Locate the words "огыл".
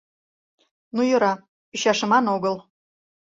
2.35-2.55